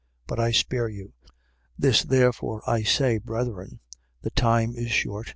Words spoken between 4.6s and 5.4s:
is short.